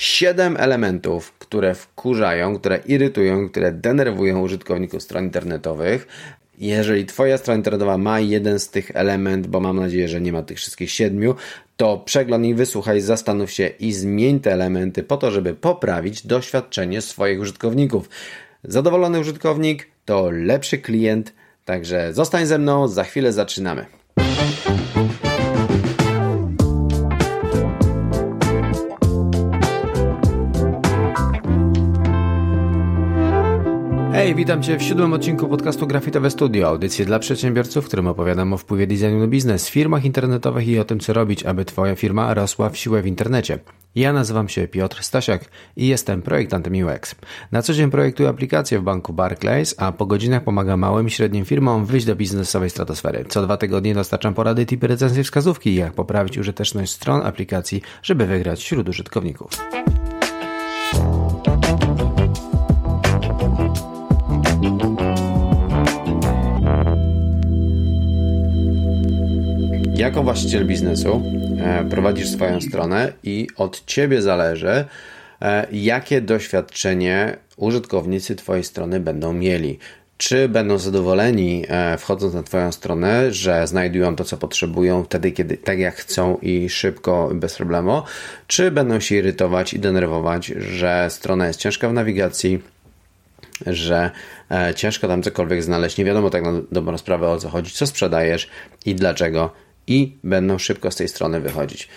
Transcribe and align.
7 0.00 0.56
elementów, 0.56 1.32
które 1.38 1.74
wkurzają, 1.74 2.58
które 2.58 2.80
irytują, 2.86 3.48
które 3.48 3.72
denerwują 3.72 4.40
użytkowników 4.40 5.02
stron 5.02 5.24
internetowych. 5.24 6.06
Jeżeli 6.58 7.06
Twoja 7.06 7.38
strona 7.38 7.56
internetowa 7.56 7.98
ma 7.98 8.20
jeden 8.20 8.58
z 8.60 8.68
tych 8.68 8.90
elementów, 8.94 9.50
bo 9.50 9.60
mam 9.60 9.76
nadzieję, 9.76 10.08
że 10.08 10.20
nie 10.20 10.32
ma 10.32 10.42
tych 10.42 10.58
wszystkich 10.58 10.90
siedmiu, 10.90 11.34
to 11.76 11.98
przeglądnij, 11.98 12.54
wysłuchaj, 12.54 13.00
zastanów 13.00 13.50
się 13.50 13.66
i 13.66 13.92
zmień 13.92 14.40
te 14.40 14.52
elementy 14.52 15.02
po 15.02 15.16
to, 15.16 15.30
żeby 15.30 15.54
poprawić 15.54 16.26
doświadczenie 16.26 17.00
swoich 17.00 17.40
użytkowników. 17.40 18.08
Zadowolony 18.64 19.20
użytkownik 19.20 19.86
to 20.04 20.30
lepszy 20.30 20.78
klient, 20.78 21.32
także 21.64 22.12
zostań 22.14 22.46
ze 22.46 22.58
mną, 22.58 22.88
za 22.88 23.04
chwilę 23.04 23.32
zaczynamy. 23.32 23.99
Hej, 34.12 34.34
witam 34.34 34.62
Cię 34.62 34.78
w 34.78 34.82
siódmym 34.82 35.12
odcinku 35.12 35.48
podcastu 35.48 35.86
Grafitowe 35.86 36.30
Studio, 36.30 36.68
audycję 36.68 37.04
dla 37.04 37.18
przedsiębiorców, 37.18 37.84
w 37.84 37.88
którym 37.88 38.06
opowiadam 38.06 38.52
o 38.52 38.56
wpływie 38.56 38.86
designu 38.86 39.18
na 39.18 39.26
biznes, 39.26 39.68
firmach 39.68 40.04
internetowych 40.04 40.68
i 40.68 40.78
o 40.78 40.84
tym, 40.84 41.00
co 41.00 41.12
robić, 41.12 41.44
aby 41.44 41.64
Twoja 41.64 41.96
firma 41.96 42.34
rosła 42.34 42.70
w 42.70 42.76
siłę 42.76 43.02
w 43.02 43.06
internecie. 43.06 43.58
Ja 43.94 44.12
nazywam 44.12 44.48
się 44.48 44.68
Piotr 44.68 45.02
Stasiak 45.02 45.44
i 45.76 45.86
jestem 45.88 46.22
projektantem 46.22 46.72
UX. 46.74 47.14
Na 47.52 47.62
co 47.62 47.74
dzień 47.74 47.90
projektuję 47.90 48.28
aplikacje 48.28 48.78
w 48.78 48.82
banku 48.82 49.12
Barclays, 49.12 49.74
a 49.78 49.92
po 49.92 50.06
godzinach 50.06 50.44
pomagam 50.44 50.80
małym 50.80 51.06
i 51.06 51.10
średnim 51.10 51.44
firmom 51.44 51.86
wyjść 51.86 52.06
do 52.06 52.16
biznesowej 52.16 52.70
stratosfery. 52.70 53.24
Co 53.28 53.42
dwa 53.42 53.56
tygodnie 53.56 53.94
dostarczam 53.94 54.34
porady, 54.34 54.66
tipy, 54.66 54.86
recenzje, 54.86 55.24
wskazówki, 55.24 55.74
jak 55.74 55.92
poprawić 55.92 56.38
użyteczność 56.38 56.92
stron 56.92 57.22
aplikacji, 57.22 57.82
żeby 58.02 58.26
wygrać 58.26 58.60
wśród 58.60 58.88
użytkowników. 58.88 59.50
Jako 70.00 70.22
właściciel 70.22 70.66
biznesu 70.66 71.22
e, 71.58 71.84
prowadzisz 71.84 72.28
swoją 72.28 72.60
stronę 72.60 73.12
i 73.22 73.48
od 73.56 73.84
ciebie 73.86 74.22
zależy, 74.22 74.84
e, 75.42 75.66
jakie 75.72 76.20
doświadczenie 76.20 77.36
użytkownicy 77.56 78.36
Twojej 78.36 78.64
strony 78.64 79.00
będą 79.00 79.32
mieli. 79.32 79.78
Czy 80.16 80.48
będą 80.48 80.78
zadowoleni 80.78 81.64
e, 81.68 81.98
wchodząc 81.98 82.34
na 82.34 82.42
Twoją 82.42 82.72
stronę, 82.72 83.32
że 83.32 83.66
znajdują 83.66 84.16
to, 84.16 84.24
co 84.24 84.36
potrzebują 84.36 85.04
wtedy, 85.04 85.32
kiedy 85.32 85.56
tak 85.56 85.78
jak 85.78 85.94
chcą 85.94 86.38
i 86.42 86.68
szybko, 86.68 87.30
bez 87.34 87.56
problemu, 87.56 88.02
czy 88.46 88.70
będą 88.70 89.00
się 89.00 89.14
irytować 89.14 89.74
i 89.74 89.78
denerwować, 89.78 90.46
że 90.46 91.06
strona 91.10 91.46
jest 91.46 91.60
ciężka 91.60 91.88
w 91.88 91.92
nawigacji, 91.92 92.62
że 93.66 94.10
ciężko 94.76 95.08
tam 95.08 95.22
cokolwiek 95.22 95.62
znaleźć, 95.62 95.98
nie 95.98 96.04
wiadomo 96.04 96.30
tak 96.30 96.42
na 96.42 96.52
dobrą 96.72 96.98
sprawę 96.98 97.28
o 97.28 97.38
co 97.38 97.48
chodzi, 97.48 97.70
co 97.70 97.86
sprzedajesz 97.86 98.48
i 98.86 98.94
dlaczego 98.94 99.50
i 99.90 100.16
będą 100.24 100.58
szybko 100.58 100.90
z 100.90 100.96
tej 100.96 101.08
strony 101.08 101.40
wychodzić. 101.40 101.88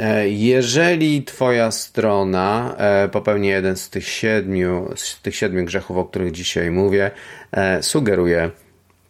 E, 0.00 0.28
jeżeli 0.28 1.22
Twoja 1.22 1.70
strona 1.70 2.74
e, 2.78 3.08
popełni 3.08 3.48
jeden 3.48 3.76
z 3.76 3.90
tych 3.90 4.08
siedmiu, 4.08 4.90
z 4.96 5.20
tych 5.20 5.36
siedmiu 5.36 5.64
grzechów, 5.64 5.96
o 5.96 6.04
których 6.04 6.32
dzisiaj 6.32 6.70
mówię, 6.70 7.10
e, 7.52 7.82
sugeruje 7.82 8.50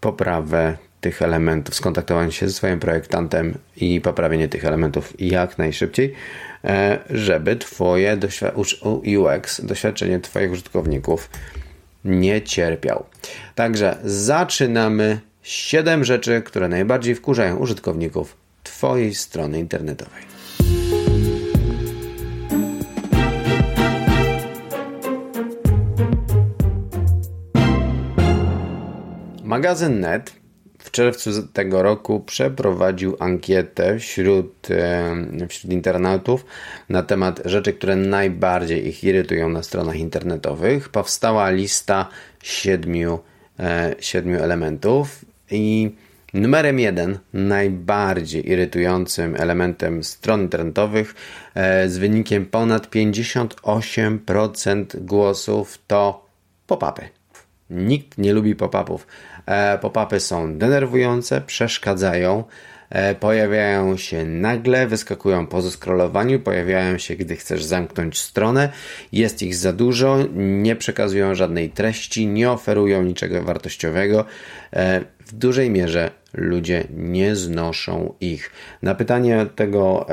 poprawę 0.00 0.76
tych 1.00 1.22
elementów, 1.22 1.74
skontaktowanie 1.74 2.32
się 2.32 2.48
ze 2.48 2.54
swoim 2.54 2.80
projektantem 2.80 3.58
i 3.76 4.00
poprawienie 4.00 4.48
tych 4.48 4.64
elementów 4.64 5.20
jak 5.20 5.58
najszybciej, 5.58 6.14
żeby 7.10 7.56
Twoje 7.56 8.18
UX, 9.18 9.64
doświadczenie 9.64 10.20
Twoich 10.20 10.52
użytkowników 10.52 11.30
nie 12.04 12.42
cierpiał. 12.42 13.04
Także 13.54 13.98
zaczynamy 14.04 15.20
7 15.42 16.04
rzeczy, 16.04 16.42
które 16.42 16.68
najbardziej 16.68 17.14
wkurzają 17.14 17.56
użytkowników 17.56 18.36
Twojej 18.62 19.14
strony 19.14 19.58
internetowej. 19.58 20.22
Magazyn 29.44 30.00
Net 30.00 30.32
w 30.78 30.90
czerwcu 30.90 31.48
tego 31.48 31.82
roku 31.82 32.20
przeprowadził 32.20 33.16
ankietę 33.18 33.98
wśród, 33.98 34.68
wśród 35.48 35.72
internautów 35.72 36.44
na 36.88 37.02
temat 37.02 37.40
rzeczy, 37.44 37.72
które 37.72 37.96
najbardziej 37.96 38.88
ich 38.88 39.04
irytują 39.04 39.48
na 39.48 39.62
stronach 39.62 39.96
internetowych. 39.96 40.88
Powstała 40.88 41.50
lista 41.50 42.08
siedmiu, 42.42 43.18
e, 43.60 43.94
siedmiu 44.00 44.38
elementów 44.38 45.24
i 45.52 45.96
numerem 46.34 46.78
jeden, 46.78 47.18
najbardziej 47.32 48.50
irytującym 48.50 49.36
elementem 49.36 50.04
stron 50.04 50.40
internetowych 50.40 51.14
e, 51.54 51.88
z 51.88 51.98
wynikiem 51.98 52.46
ponad 52.46 52.90
58% 52.90 55.00
głosów 55.00 55.78
to 55.86 56.26
pop-upy. 56.66 57.02
Nikt 57.70 58.18
nie 58.18 58.32
lubi 58.32 58.54
pop-upów. 58.54 59.06
E, 59.46 59.78
pop-upy 59.78 60.20
są 60.20 60.58
denerwujące, 60.58 61.40
przeszkadzają, 61.40 62.44
e, 62.90 63.14
pojawiają 63.14 63.96
się 63.96 64.24
nagle, 64.24 64.86
wyskakują 64.86 65.46
po 65.46 65.62
zeskrolowaniu, 65.62 66.40
pojawiają 66.40 66.98
się, 66.98 67.16
gdy 67.16 67.36
chcesz 67.36 67.64
zamknąć 67.64 68.18
stronę. 68.18 68.68
Jest 69.12 69.42
ich 69.42 69.56
za 69.56 69.72
dużo, 69.72 70.18
nie 70.34 70.76
przekazują 70.76 71.34
żadnej 71.34 71.70
treści, 71.70 72.26
nie 72.26 72.50
oferują 72.50 73.02
niczego 73.02 73.42
wartościowego 73.42 74.24
w 75.26 75.32
dużej 75.32 75.70
mierze 75.70 76.10
ludzie 76.34 76.84
nie 76.96 77.36
znoszą 77.36 78.14
ich. 78.20 78.50
Na 78.82 78.94
pytanie 78.94 79.46
tego, 79.56 80.06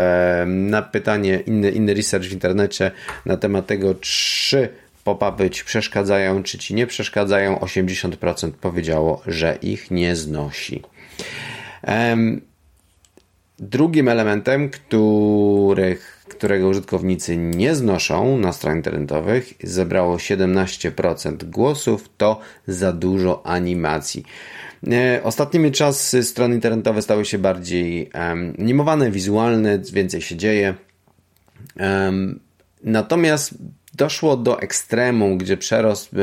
na 0.46 0.82
pytanie, 0.82 1.40
inny, 1.46 1.72
inny 1.72 1.94
research 1.94 2.28
w 2.28 2.34
internecie 2.34 2.92
na 3.26 3.38
temat 3.38 3.68
tego, 3.68 3.96
czy 3.96 4.70
pop-upy 5.04 5.50
ci 5.50 5.66
przeszkadzają, 5.66 6.44
czy 6.44 6.58
ci 6.58 6.76
nie 6.76 6.88
przeszkadzają, 6.88 7.56
80% 7.56 8.52
powiedziało, 8.52 9.22
że 9.28 9.58
ich 9.62 9.92
nie 9.92 10.16
znosi. 10.16 10.84
Drugim 13.60 14.10
elementem, 14.10 14.70
których, 14.70 16.26
którego 16.30 16.68
użytkownicy 16.68 17.38
nie 17.38 17.76
znoszą 17.76 18.38
na 18.38 18.54
stronach 18.54 18.78
internetowych, 18.78 19.54
zebrało 19.64 20.18
17% 20.18 21.44
głosów, 21.50 22.10
to 22.18 22.40
za 22.68 22.94
dużo 22.94 23.46
animacji. 23.46 24.24
E, 24.92 25.22
ostatnimi 25.24 25.72
czasy 25.72 26.24
strony 26.24 26.56
internetowe 26.56 27.02
stały 27.02 27.26
się 27.26 27.38
bardziej 27.38 28.10
um, 28.14 28.54
animowane, 28.60 29.12
wizualne, 29.12 29.80
więcej 29.94 30.22
się 30.22 30.36
dzieje. 30.36 30.74
Um, 31.80 32.40
natomiast 32.84 33.54
doszło 33.94 34.38
do 34.38 34.62
ekstremum, 34.62 35.38
gdzie 35.38 35.58
przerost, 35.58 36.14
e, 36.14 36.18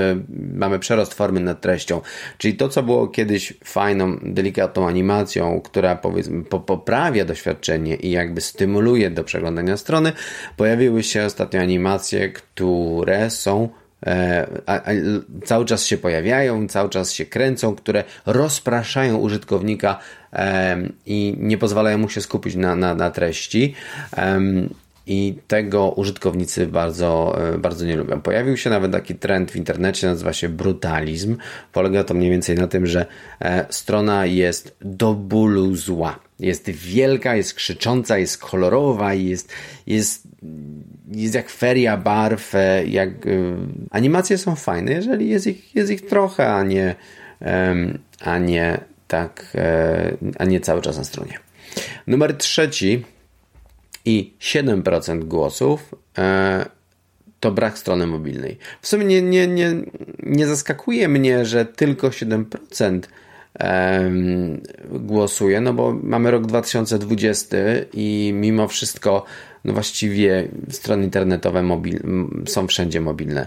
mamy 0.55 0.79
przerost 0.79 1.15
formy 1.15 1.41
nad 1.41 1.61
treścią. 1.61 2.01
Czyli 2.39 2.55
to, 2.55 2.69
co 2.69 2.83
było 2.83 3.09
kiedyś 3.09 3.55
fajną, 3.65 4.19
delikatną 4.23 4.89
animacją, 4.89 5.61
która 5.61 5.97
powiedzmy 5.97 6.45
po, 6.45 6.61
poprawia 6.61 7.25
doświadczenie 7.25 7.97
i 7.97 8.11
jakby 8.11 8.41
stymuluje 8.41 9.11
do 9.11 9.25
przeglądania 9.25 9.77
strony, 9.77 10.13
pojawiły 10.57 11.03
się 11.03 11.25
ostatnio 11.25 11.61
animacje, 11.61 12.29
które 12.29 13.31
są 13.31 13.69
E, 14.07 14.47
a, 14.67 14.75
a, 14.75 14.91
cały 15.45 15.65
czas 15.65 15.85
się 15.85 15.99
pojawiają, 15.99 16.69
cały 16.69 16.89
czas 16.89 17.13
się 17.13 17.27
kręcą, 17.27 17.75
które 17.75 18.05
rozpraszają 18.27 19.17
użytkownika 19.17 19.99
e, 20.33 20.77
i 21.07 21.35
nie 21.39 21.59
pozwalają 21.59 21.99
mu 21.99 22.09
się 22.09 22.21
skupić 22.21 22.55
na, 22.55 22.77
na, 22.77 22.95
na 22.95 23.11
treści. 23.11 23.75
E, 24.17 24.41
i 25.07 25.39
tego 25.49 25.91
użytkownicy 25.91 26.67
bardzo, 26.67 27.39
e, 27.55 27.59
bardzo 27.59 27.87
nie 27.87 27.97
lubią. 27.97 28.21
Pojawił 28.21 28.57
się 28.57 28.71
nawet 28.71 28.93
taki 28.93 29.15
trend 29.15 29.51
w 29.51 29.57
internecie, 29.57 30.07
nazywa 30.07 30.33
się 30.33 30.49
brutalizm. 30.49 31.37
Polega 31.73 32.05
to 32.05 32.15
mniej 32.15 32.31
więcej 32.31 32.57
na 32.57 32.67
tym, 32.67 32.87
że 32.87 33.07
e, 33.41 33.67
strona 33.71 34.27
jest 34.27 34.77
do 34.81 35.15
bólu 35.15 35.75
zła. 35.75 36.19
Jest 36.41 36.71
wielka, 36.71 37.37
jest 37.37 37.55
krzycząca, 37.55 38.19
jest 38.19 38.39
kolorowa, 38.39 39.15
jest, 39.15 39.53
jest, 39.87 40.29
jest 41.13 41.35
jak 41.35 41.51
feria 41.51 41.97
barw, 41.97 42.55
e, 42.55 42.87
jak 42.87 43.11
animacje 43.91 44.39
są 44.39 44.57
fajne, 44.57 44.93
jeżeli 44.93 45.29
jest 45.29 45.47
ich, 45.47 45.75
jest 45.75 45.91
ich 45.91 46.07
trochę, 46.07 46.55
a 46.55 46.63
nie, 46.63 46.95
a 48.21 48.39
nie 48.39 48.81
tak, 49.09 49.57
a 50.39 50.45
nie 50.45 50.61
cały 50.61 50.83
czas 50.83 50.99
na 50.99 51.05
stronie. 51.05 51.39
Numer 52.07 52.37
trzeci 52.37 53.05
i 54.07 54.35
7% 54.41 55.25
głosów 55.25 55.95
e, 56.19 56.67
to 57.41 57.51
brak 57.51 57.79
strony 57.79 58.07
mobilnej. 58.07 58.59
W 58.81 58.89
sumie 58.89 59.05
nie, 59.05 59.23
nie, 59.23 59.47
nie, 59.47 59.73
nie 60.23 60.47
zaskakuje 60.47 61.09
mnie, 61.09 61.45
że 61.45 61.65
tylko 61.65 62.09
7% 62.09 63.01
głosuje, 64.91 65.61
no 65.61 65.73
bo 65.73 65.93
mamy 66.03 66.31
rok 66.31 66.47
2020 66.47 67.57
i 67.93 68.33
mimo 68.35 68.69
wszystko 68.69 69.25
no 69.65 69.73
właściwie 69.73 70.49
strony 70.71 71.05
internetowe 71.05 71.63
mobil, 71.63 72.01
są 72.47 72.67
wszędzie 72.67 73.01
mobilne. 73.01 73.47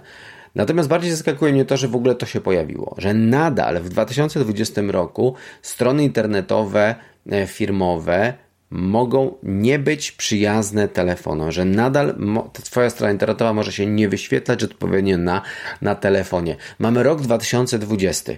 Natomiast 0.56 0.90
bardziej 0.90 1.12
zaskakuje 1.12 1.54
mnie 1.54 1.66
to, 1.66 1.78
że 1.78 1.88
w 1.88 1.96
ogóle 1.96 2.16
to 2.16 2.26
się 2.26 2.42
pojawiło, 2.42 2.96
że 2.98 3.14
nadal 3.14 3.80
w 3.80 3.90
2020 3.90 4.82
roku 4.88 5.36
strony 5.62 6.04
internetowe 6.04 6.96
e, 7.32 7.48
firmowe 7.48 8.34
mogą 8.72 9.38
nie 9.44 9.80
być 9.80 10.12
przyjazne 10.12 10.88
telefonom, 10.88 11.52
że 11.52 11.66
nadal 11.66 12.16
Twoja 12.54 12.90
strona 12.90 13.12
internetowa 13.12 13.54
może 13.54 13.72
się 13.72 13.86
nie 13.86 14.10
wyświetlać 14.10 14.64
odpowiednio 14.64 15.18
na, 15.18 15.42
na 15.82 15.96
telefonie. 15.96 16.56
Mamy 16.80 17.04
rok 17.04 17.22
2020. 17.22 18.34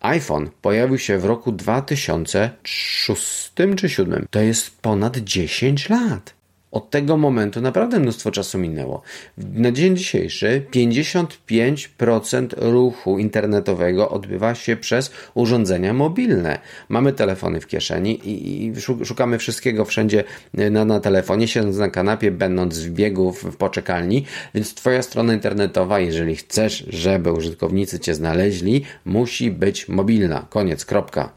iPhone 0.00 0.50
pojawił 0.62 0.98
się 0.98 1.18
w 1.18 1.24
roku 1.24 1.52
2006 1.52 3.46
czy 3.54 3.64
2007. 3.64 4.26
To 4.30 4.40
jest 4.40 4.80
ponad 4.80 5.16
10 5.16 5.88
lat. 5.88 6.34
Od 6.70 6.90
tego 6.90 7.16
momentu 7.16 7.60
naprawdę 7.60 8.00
mnóstwo 8.00 8.30
czasu 8.30 8.58
minęło. 8.58 9.02
Na 9.38 9.72
dzień 9.72 9.96
dzisiejszy 9.96 10.66
55% 10.72 12.48
ruchu 12.56 13.18
internetowego 13.18 14.10
odbywa 14.10 14.54
się 14.54 14.76
przez 14.76 15.10
urządzenia 15.34 15.92
mobilne. 15.92 16.58
Mamy 16.88 17.12
telefony 17.12 17.60
w 17.60 17.66
kieszeni 17.66 18.20
i, 18.24 18.72
szukamy 19.04 19.38
wszystkiego 19.38 19.84
wszędzie 19.84 20.24
na, 20.54 20.84
na 20.84 21.00
telefonie, 21.00 21.48
siedząc 21.48 21.76
na 21.76 21.88
kanapie, 21.88 22.30
będąc 22.30 22.78
w 22.78 22.90
biegu 22.90 23.32
w, 23.32 23.44
w 23.44 23.56
poczekalni, 23.56 24.24
więc 24.54 24.74
Twoja 24.74 25.02
strona 25.02 25.34
internetowa, 25.34 26.00
jeżeli 26.00 26.36
chcesz, 26.36 26.84
żeby 26.88 27.32
użytkownicy 27.32 28.00
Cię 28.00 28.14
znaleźli, 28.14 28.84
musi 29.04 29.50
być 29.50 29.88
mobilna. 29.88 30.46
Koniec, 30.50 30.84
kropka. 30.84 31.32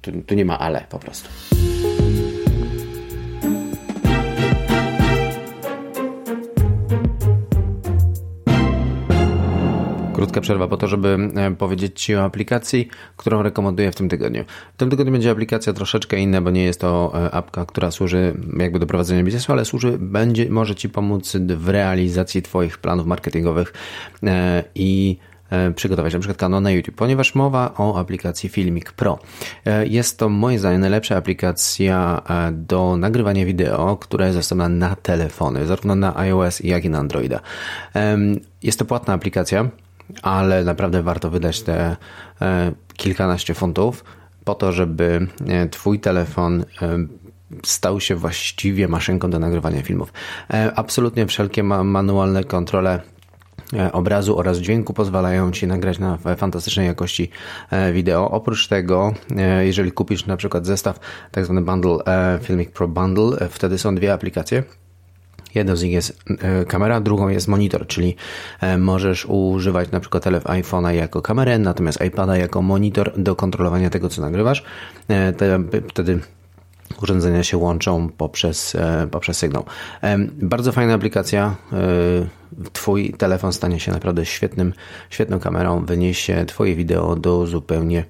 Tu, 0.00 0.12
tu 0.26 0.34
nie 0.34 0.44
ma 0.44 0.58
ale 0.58 0.84
po 0.88 0.98
prostu. 0.98 1.28
Krótka 10.22 10.40
przerwa 10.40 10.68
po 10.68 10.76
to, 10.76 10.88
żeby 10.88 11.18
e, 11.36 11.50
powiedzieć 11.50 12.02
Ci 12.02 12.16
o 12.16 12.24
aplikacji, 12.24 12.88
którą 13.16 13.42
rekomenduję 13.42 13.92
w 13.92 13.96
tym 13.96 14.08
tygodniu. 14.08 14.44
W 14.74 14.76
tym 14.76 14.90
tygodniu 14.90 15.12
będzie 15.12 15.30
aplikacja 15.30 15.72
troszeczkę 15.72 16.18
inna, 16.18 16.40
bo 16.40 16.50
nie 16.50 16.64
jest 16.64 16.80
to 16.80 17.12
e, 17.14 17.30
apka, 17.30 17.66
która 17.66 17.90
służy 17.90 18.34
jakby 18.58 18.78
do 18.78 18.86
prowadzenia 18.86 19.24
biznesu, 19.24 19.52
ale 19.52 19.64
służy, 19.64 19.98
będzie, 19.98 20.50
może 20.50 20.74
Ci 20.74 20.88
pomóc 20.88 21.36
w 21.36 21.68
realizacji 21.68 22.42
Twoich 22.42 22.78
planów 22.78 23.06
marketingowych 23.06 23.72
e, 24.22 24.64
i 24.74 25.16
przygotować 25.74 26.12
na 26.12 26.18
przykład 26.18 26.38
kanał 26.38 26.60
na 26.60 26.70
YouTube, 26.70 26.94
ponieważ 26.94 27.34
mowa 27.34 27.74
o 27.78 27.98
aplikacji 27.98 28.48
Filmik 28.48 28.92
Pro. 28.92 29.18
Jest 29.84 30.18
to 30.18 30.28
moim 30.28 30.58
zdaniem 30.58 30.80
najlepsza 30.80 31.16
aplikacja 31.16 32.22
do 32.52 32.96
nagrywania 32.96 33.46
wideo, 33.46 33.96
która 33.96 34.26
jest 34.26 34.38
dostępna 34.38 34.68
na 34.68 34.96
telefony, 34.96 35.66
zarówno 35.66 35.94
na 35.94 36.16
iOS 36.16 36.60
jak 36.60 36.84
i 36.84 36.90
na 36.90 36.98
Androida. 36.98 37.40
Jest 38.62 38.78
to 38.78 38.84
płatna 38.84 39.14
aplikacja, 39.14 39.68
ale 40.22 40.64
naprawdę 40.64 41.02
warto 41.02 41.30
wydać 41.30 41.62
te 41.62 41.96
e, 42.42 42.72
kilkanaście 42.96 43.54
funtów 43.54 44.04
po 44.44 44.54
to, 44.54 44.72
żeby 44.72 45.26
e, 45.48 45.68
Twój 45.68 46.00
telefon 46.00 46.60
e, 46.60 46.64
stał 47.64 48.00
się 48.00 48.16
właściwie 48.16 48.88
maszynką 48.88 49.30
do 49.30 49.38
nagrywania 49.38 49.82
filmów. 49.82 50.12
Absolutnie 50.76 51.26
wszelkie 51.26 51.62
manualne 51.62 52.44
kontrole 52.44 53.00
obrazu 53.92 54.38
oraz 54.38 54.58
dźwięku 54.58 54.94
pozwalają 54.94 55.52
Ci 55.52 55.66
nagrać 55.66 55.98
na 55.98 56.18
fantastycznej 56.36 56.86
jakości 56.86 57.30
wideo. 57.92 58.30
Oprócz 58.30 58.68
tego, 58.68 59.14
jeżeli 59.60 59.92
kupisz 59.92 60.26
na 60.26 60.36
przykład 60.36 60.66
zestaw, 60.66 61.00
tak 61.30 61.44
zwany 61.44 61.62
bundle, 61.62 61.98
Filmic 62.42 62.70
Pro 62.70 62.88
Bundle, 62.88 63.48
wtedy 63.50 63.78
są 63.78 63.94
dwie 63.94 64.12
aplikacje 64.12 64.62
Jedną 65.54 65.76
z 65.76 65.82
nich 65.82 65.92
jest 65.92 66.22
e, 66.40 66.64
kamera, 66.64 67.00
drugą 67.00 67.28
jest 67.28 67.48
monitor, 67.48 67.86
czyli 67.86 68.16
e, 68.60 68.78
możesz 68.78 69.26
używać 69.26 69.90
na 69.90 70.00
przykład 70.00 70.24
iPhone'a 70.24 70.88
jako 70.88 71.22
kamerę, 71.22 71.58
natomiast 71.58 72.00
iPada 72.00 72.36
jako 72.36 72.62
monitor 72.62 73.12
do 73.16 73.36
kontrolowania 73.36 73.90
tego, 73.90 74.08
co 74.08 74.22
nagrywasz. 74.22 74.64
E, 75.10 75.32
wtedy 75.88 76.20
urządzenia 77.02 77.42
się 77.42 77.56
łączą 77.56 78.08
poprzez, 78.08 78.76
poprzez 79.10 79.38
sygnał. 79.38 79.64
Bardzo 80.42 80.72
fajna 80.72 80.94
aplikacja. 80.94 81.56
Twój 82.72 83.12
telefon 83.12 83.52
stanie 83.52 83.80
się 83.80 83.92
naprawdę 83.92 84.26
świetnym, 84.26 84.72
świetną 85.10 85.40
kamerą, 85.40 85.84
wyniesie 85.84 86.44
Twoje 86.46 86.76
wideo 86.76 87.16
do 87.16 87.46
zupełnie, 87.46 88.04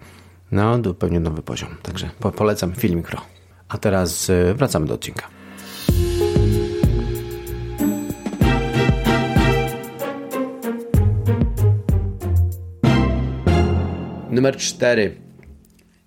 no, 0.53 0.83
zupełnie 0.85 1.21
nowy 1.21 1.43
poziom. 1.43 1.69
Także 1.83 2.11
polecam 2.37 2.73
Filmik 2.73 3.07
Pro. 3.07 3.21
A 3.69 3.79
teraz 3.79 4.31
wracamy 4.55 4.87
do 4.87 4.95
odcinka. 4.95 5.42
Numer 14.33 14.57
4. 14.57 15.15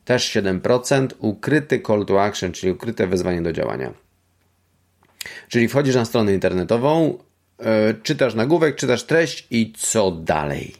Też 0.05 0.35
7%. 0.35 1.07
Ukryty 1.19 1.81
call 1.87 2.05
to 2.05 2.23
action, 2.23 2.51
czyli 2.51 2.71
ukryte 2.71 3.07
wezwanie 3.07 3.41
do 3.41 3.53
działania. 3.53 3.93
Czyli 5.49 5.67
wchodzisz 5.67 5.95
na 5.95 6.05
stronę 6.05 6.33
internetową, 6.33 7.17
yy, 7.59 7.65
czytasz 8.03 8.35
nagłówek, 8.35 8.75
czytasz 8.75 9.03
treść 9.03 9.47
i 9.51 9.73
co 9.77 10.11
dalej? 10.11 10.73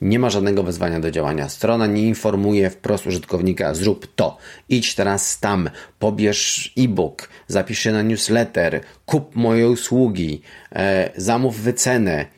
Nie 0.00 0.18
ma 0.18 0.30
żadnego 0.30 0.62
wezwania 0.62 1.00
do 1.00 1.10
działania. 1.10 1.48
Strona 1.48 1.86
nie 1.86 2.02
informuje 2.02 2.70
wprost 2.70 3.06
użytkownika: 3.06 3.74
zrób 3.74 4.14
to, 4.14 4.36
idź 4.68 4.94
teraz 4.94 5.40
tam, 5.40 5.70
pobierz 5.98 6.72
e-book, 6.78 7.28
zapisz 7.46 7.78
się 7.78 7.92
na 7.92 8.02
newsletter, 8.02 8.80
kup 9.06 9.36
moje 9.36 9.68
usługi, 9.68 10.42
yy, 10.72 10.80
zamów 11.16 11.60
wycenę 11.60 12.37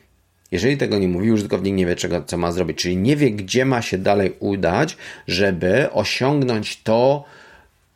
jeżeli 0.51 0.77
tego 0.77 0.99
nie 0.99 1.07
mówi, 1.07 1.31
użytkownik 1.31 1.75
nie 1.75 1.85
wie, 1.85 1.95
czego, 1.95 2.23
co 2.23 2.37
ma 2.37 2.51
zrobić, 2.51 2.77
czyli 2.77 2.97
nie 2.97 3.15
wie, 3.15 3.31
gdzie 3.31 3.65
ma 3.65 3.81
się 3.81 3.97
dalej 3.97 4.33
udać, 4.39 4.97
żeby 5.27 5.91
osiągnąć 5.91 6.83
to, 6.83 7.25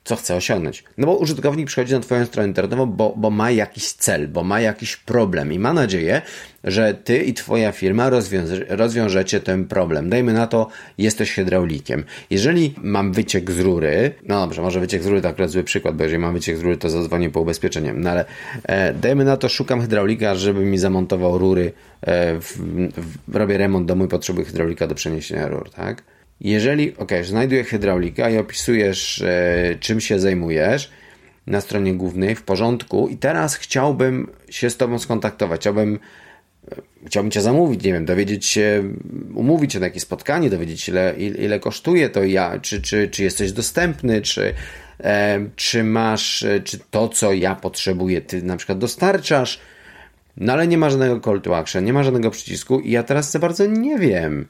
co 0.05 0.15
chce 0.15 0.35
osiągnąć. 0.35 0.83
No 0.97 1.07
bo 1.07 1.15
użytkownik 1.15 1.67
przychodzi 1.67 1.93
na 1.93 1.99
Twoją 1.99 2.25
stronę 2.25 2.47
internetową, 2.47 2.85
bo, 2.85 3.13
bo 3.17 3.29
ma 3.29 3.51
jakiś 3.51 3.91
cel, 3.91 4.27
bo 4.27 4.43
ma 4.43 4.61
jakiś 4.61 4.97
problem 4.97 5.53
i 5.53 5.59
ma 5.59 5.73
nadzieję, 5.73 6.21
że 6.63 6.93
Ty 6.93 7.17
i 7.17 7.33
Twoja 7.33 7.71
firma 7.71 8.09
rozwiąże, 8.09 8.65
rozwiążecie 8.69 9.39
ten 9.39 9.67
problem. 9.67 10.09
Dajmy 10.09 10.33
na 10.33 10.47
to, 10.47 10.67
jesteś 10.97 11.31
hydraulikiem. 11.31 12.03
Jeżeli 12.29 12.75
mam 12.77 13.13
wyciek 13.13 13.51
z 13.51 13.59
rury, 13.59 14.13
no 14.23 14.39
dobrze, 14.39 14.61
może 14.61 14.79
wyciek 14.79 15.03
z 15.03 15.05
rury 15.05 15.21
to 15.21 15.29
akurat 15.29 15.49
zły 15.49 15.63
przykład, 15.63 15.95
bo 15.95 16.03
jeżeli 16.03 16.19
mam 16.19 16.33
wyciek 16.33 16.57
z 16.57 16.61
rury, 16.61 16.77
to 16.77 16.89
zadzwonię 16.89 17.29
po 17.29 17.41
ubezpieczenie. 17.41 17.93
No 17.93 18.09
ale 18.09 18.25
e, 18.63 18.93
dajmy 18.93 19.25
na 19.25 19.37
to, 19.37 19.49
szukam 19.49 19.81
hydraulika, 19.81 20.35
żeby 20.35 20.59
mi 20.59 20.77
zamontował 20.77 21.37
rury, 21.37 21.71
e, 22.01 22.39
w, 22.39 22.57
w, 23.27 23.35
robię 23.35 23.57
remont 23.57 23.87
domu 23.87 24.05
i 24.05 24.07
potrzebuję 24.07 24.45
hydraulika 24.45 24.87
do 24.87 24.95
przeniesienia 24.95 25.47
rur, 25.47 25.69
tak? 25.69 26.03
Jeżeli, 26.41 26.97
ok, 26.97 27.11
znajduję 27.23 27.63
hydraulika 27.63 28.29
i 28.29 28.37
opisujesz, 28.37 29.21
e, 29.21 29.75
czym 29.79 30.01
się 30.01 30.19
zajmujesz 30.19 30.91
na 31.47 31.61
stronie 31.61 31.93
głównej, 31.93 32.35
w 32.35 32.43
porządku, 32.43 33.07
i 33.07 33.17
teraz 33.17 33.55
chciałbym 33.55 34.27
się 34.49 34.69
z 34.69 34.77
Tobą 34.77 34.99
skontaktować, 34.99 35.61
chciałbym, 35.61 35.99
e, 36.71 36.75
chciałbym 37.05 37.31
Cię 37.31 37.41
zamówić, 37.41 37.83
nie 37.83 37.93
wiem, 37.93 38.05
dowiedzieć 38.05 38.45
się, 38.45 38.83
umówić 39.35 39.73
się 39.73 39.79
na 39.79 39.85
jakieś 39.85 40.03
spotkanie, 40.03 40.49
dowiedzieć 40.49 40.81
się, 40.81 40.91
ile, 40.91 41.13
ile 41.37 41.59
kosztuje 41.59 42.09
to 42.09 42.23
ja, 42.23 42.59
czy, 42.59 42.81
czy, 42.81 43.07
czy 43.07 43.23
jesteś 43.23 43.51
dostępny, 43.51 44.21
czy, 44.21 44.53
e, 44.99 45.39
czy 45.55 45.83
masz, 45.83 46.43
e, 46.43 46.59
czy 46.59 46.79
to, 46.91 47.09
co 47.09 47.33
ja 47.33 47.55
potrzebuję, 47.55 48.21
Ty 48.21 48.41
na 48.41 48.57
przykład 48.57 48.77
dostarczasz, 48.77 49.59
no 50.37 50.53
ale 50.53 50.67
nie 50.67 50.77
ma 50.77 50.89
żadnego 50.89 51.19
call 51.19 51.41
to 51.41 51.57
action, 51.57 51.85
nie 51.85 51.93
ma 51.93 52.03
żadnego 52.03 52.31
przycisku 52.31 52.79
i 52.79 52.91
ja 52.91 53.03
teraz 53.03 53.31
za 53.31 53.39
bardzo 53.39 53.65
nie 53.65 53.99
wiem 53.99 54.47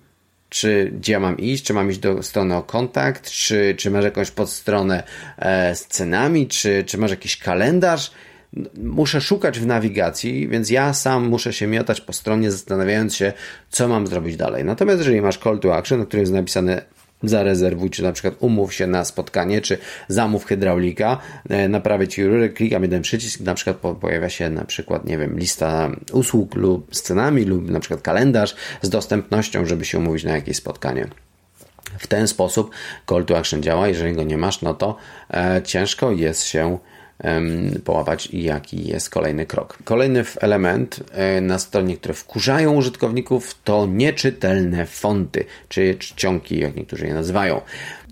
czy 0.50 0.92
gdzie 0.98 1.14
ja 1.14 1.20
mam 1.20 1.38
iść, 1.38 1.66
czy 1.66 1.74
mam 1.74 1.90
iść 1.92 2.00
do 2.00 2.24
strony 2.24 2.56
o 2.56 2.64
kontakt, 2.64 3.32
czy, 3.32 3.76
czy 3.78 3.92
masz 3.92 4.04
jakąś 4.04 4.32
podstronę 4.32 5.04
e, 5.38 5.76
z 5.76 5.88
cenami, 5.88 6.48
czy, 6.48 6.84
czy 6.84 6.98
masz 6.98 7.12
jakiś 7.12 7.38
kalendarz. 7.38 8.12
Muszę 8.78 9.22
szukać 9.22 9.60
w 9.60 9.66
nawigacji, 9.66 10.48
więc 10.48 10.70
ja 10.70 10.94
sam 10.94 11.28
muszę 11.28 11.54
się 11.54 11.68
miotać 11.68 12.02
po 12.02 12.14
stronie, 12.14 12.52
zastanawiając 12.52 13.16
się, 13.16 13.34
co 13.70 13.88
mam 13.88 14.08
zrobić 14.08 14.38
dalej. 14.38 14.66
Natomiast 14.66 14.98
jeżeli 15.00 15.22
masz 15.22 15.38
call 15.38 15.60
to 15.60 15.76
action, 15.76 16.00
na 16.00 16.06
którym 16.06 16.22
jest 16.22 16.34
napisane 16.34 16.86
zarezerwuj, 17.24 17.90
czy 17.90 18.04
na 18.04 18.12
przykład 18.12 18.36
umów 18.40 18.74
się 18.74 18.88
na 18.88 19.06
spotkanie, 19.06 19.62
czy 19.62 19.78
zamów 20.08 20.46
hydraulika, 20.46 21.18
e, 21.50 21.70
naprawię 21.70 22.08
Ci 22.08 22.26
rurę, 22.26 22.50
klikam 22.50 22.82
jeden 22.82 23.02
przycisk, 23.02 23.40
na 23.40 23.54
przykład 23.54 23.78
pojawia 23.78 24.30
się 24.30 24.50
na 24.50 24.66
przykład, 24.66 25.06
nie 25.06 25.18
wiem, 25.18 25.40
lista 25.40 25.92
usług 26.12 26.56
lub 26.56 26.96
scenami, 26.96 27.44
lub 27.44 27.70
na 27.70 27.80
przykład 27.80 28.02
kalendarz 28.02 28.56
z 28.82 28.90
dostępnością, 28.90 29.66
żeby 29.66 29.86
się 29.86 29.98
umówić 29.98 30.24
na 30.24 30.36
jakieś 30.36 30.58
spotkanie. 30.58 31.08
W 32.00 32.08
ten 32.08 32.28
sposób 32.28 32.72
call 33.10 33.26
to 33.26 33.38
action 33.38 33.64
działa. 33.64 33.88
Jeżeli 33.88 34.14
go 34.14 34.24
nie 34.24 34.38
masz, 34.38 34.62
no 34.62 34.74
to 34.74 34.98
e, 35.34 35.62
ciężko 35.64 36.12
jest 36.12 36.44
się 36.44 36.78
połapać 37.84 38.28
jaki 38.32 38.88
jest 38.88 39.10
kolejny 39.10 39.46
krok. 39.46 39.78
Kolejny 39.84 40.24
element 40.40 41.04
e, 41.12 41.42
na 41.42 41.60
stronie, 41.60 41.98
które 41.98 42.14
wkurzają 42.14 42.74
użytkowników 42.74 43.56
to 43.64 43.86
nieczytelne 43.86 44.86
fonty, 44.86 45.46
czy 45.70 45.96
czcionki, 46.00 46.60
jak 46.60 46.76
niektórzy 46.76 47.08
je 47.08 47.14
nazywają. 47.14 47.62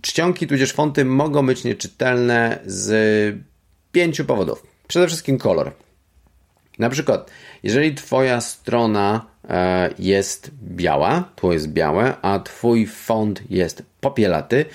Czcionki 0.01 0.48
tudzież 0.48 0.74
fonty 0.74 1.06
mogą 1.06 1.46
być 1.46 1.63
nieczytelne 1.63 2.60
z 2.65 3.39
pięciu 3.92 4.25
powodów. 4.25 4.63
Przede 4.88 5.08
wszystkim 5.08 5.38
kolor. 5.38 5.72
Na 6.80 6.89
przykład, 6.89 7.32
jeżeli 7.63 7.96
Twoja 7.96 8.41
strona 8.41 9.25
e, 9.50 9.89
jest 10.00 10.51
biała, 10.63 11.29
tu 11.36 11.51
jest 11.51 11.67
białe, 11.74 12.13
a 12.22 12.39
Twój 12.39 12.88
font 12.88 13.43
jest 13.50 13.84
popielaty, 14.01 14.65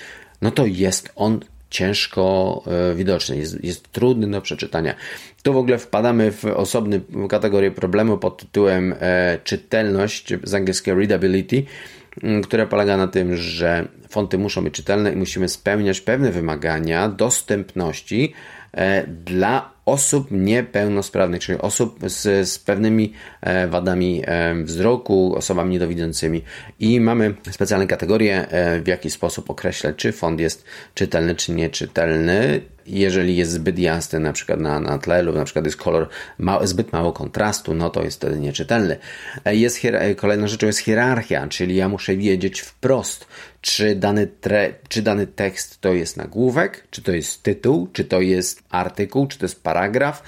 no 0.41 0.51
to 0.51 0.65
jest 0.65 1.09
on 1.15 1.39
ciężko 1.69 2.63
e, 2.91 2.95
widoczny, 2.95 3.37
jest, 3.37 3.63
jest 3.63 3.91
trudny 3.91 4.31
do 4.31 4.41
przeczytania. 4.41 4.95
Tu 5.43 5.53
w 5.53 5.57
ogóle 5.57 5.77
wpadamy 5.77 6.31
w 6.31 6.45
osobny 6.45 7.01
kategorię 7.29 7.71
problemu 7.71 8.17
pod 8.17 8.37
tytułem 8.37 8.95
e, 8.99 9.39
czytelność, 9.43 10.33
z 10.43 10.53
angielskiego 10.53 10.97
readability, 10.97 11.63
które 12.43 12.67
polega 12.67 12.97
na 12.97 13.07
tym, 13.07 13.35
że 13.35 13.87
fonty 14.09 14.37
muszą 14.37 14.63
być 14.63 14.73
czytelne 14.73 15.13
i 15.13 15.15
musimy 15.15 15.49
spełniać 15.49 16.01
pewne 16.01 16.31
wymagania 16.31 17.09
dostępności 17.09 18.33
dla 19.07 19.71
osób 19.91 20.27
niepełnosprawnych, 20.31 21.41
czyli 21.41 21.57
osób 21.57 21.99
z, 22.03 22.49
z 22.49 22.59
pewnymi 22.59 23.13
e, 23.41 23.67
wadami 23.67 24.21
e, 24.25 24.55
wzroku, 24.63 25.35
osobami 25.35 25.71
niedowidzącymi. 25.71 26.41
I 26.79 26.99
mamy 26.99 27.33
specjalne 27.51 27.87
kategorie, 27.87 28.49
e, 28.49 28.81
w 28.81 28.87
jaki 28.87 29.09
sposób 29.09 29.49
określać, 29.49 29.95
czy 29.95 30.11
font 30.11 30.39
jest 30.39 30.65
czytelny, 30.93 31.35
czy 31.35 31.51
nieczytelny 31.51 32.61
jeżeli 32.89 33.37
jest 33.37 33.51
zbyt 33.51 33.79
jasny 33.79 34.19
na 34.19 34.33
przykład 34.33 34.59
na, 34.59 34.79
na 34.79 34.97
tle 34.97 35.21
lub 35.21 35.35
na 35.35 35.45
przykład 35.45 35.65
jest 35.65 35.77
kolor 35.77 36.09
ma, 36.37 36.67
zbyt 36.67 36.93
mało 36.93 37.11
kontrastu, 37.13 37.73
no 37.73 37.89
to 37.89 38.03
jest 38.03 38.17
wtedy 38.17 38.39
nieczytelny. 38.39 38.97
Jest 39.45 39.81
kolejną 40.17 40.47
rzeczą 40.47 40.67
jest 40.67 40.79
hierarchia, 40.79 41.47
czyli 41.47 41.75
ja 41.75 41.89
muszę 41.89 42.15
wiedzieć 42.15 42.61
wprost, 42.61 43.27
czy 43.61 43.95
dany, 43.95 44.27
tre, 44.27 44.73
czy 44.89 45.01
dany 45.01 45.27
tekst 45.27 45.81
to 45.81 45.93
jest 45.93 46.17
nagłówek, 46.17 46.87
czy 46.89 47.01
to 47.01 47.11
jest 47.11 47.43
tytuł, 47.43 47.87
czy 47.93 48.03
to 48.03 48.21
jest 48.21 48.63
artykuł, 48.69 49.27
czy 49.27 49.37
to 49.37 49.45
jest 49.45 49.63
paragraf. 49.63 50.23